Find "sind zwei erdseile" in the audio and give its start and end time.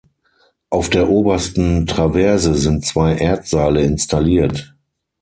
2.55-3.83